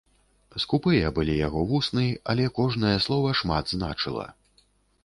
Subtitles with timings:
[0.61, 4.27] Скупыя былі яго вусны, але кожнае слова шмат значыла.